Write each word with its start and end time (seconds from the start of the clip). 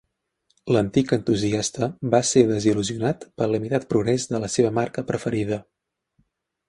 L'antic 0.75 1.11
entusiasta 1.17 1.89
va 2.15 2.21
ser 2.29 2.43
desil·lusionat 2.53 3.27
pel 3.43 3.53
limitat 3.57 3.87
progrés 3.95 4.27
de 4.33 4.41
la 4.45 4.51
seva 4.55 4.73
marca 4.79 5.05
preferida. 5.13 5.61